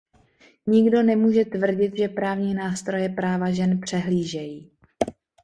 [0.67, 4.71] Nikdo nemůže tvrdit, že právní nástroje práva žen přehlížejí.